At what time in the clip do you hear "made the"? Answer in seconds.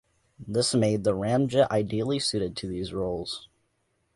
0.73-1.13